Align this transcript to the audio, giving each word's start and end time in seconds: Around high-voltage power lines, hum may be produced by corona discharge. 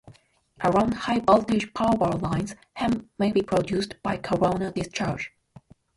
Around 0.63 0.95
high-voltage 0.95 1.75
power 1.75 2.13
lines, 2.13 2.55
hum 2.77 3.11
may 3.19 3.31
be 3.31 3.43
produced 3.43 4.01
by 4.01 4.17
corona 4.17 4.71
discharge. 4.71 5.31